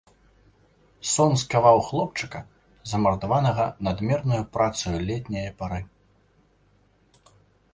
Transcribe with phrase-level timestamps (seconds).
[1.09, 2.39] Сон скаваў хлопчыка,
[2.91, 5.79] замардаванага надмернаю працаю летняе пары.